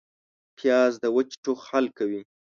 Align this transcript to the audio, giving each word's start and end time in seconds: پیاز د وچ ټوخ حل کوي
پیاز 0.57 0.93
د 1.03 1.05
وچ 1.15 1.29
ټوخ 1.43 1.59
حل 1.69 1.85
کوي 1.97 2.21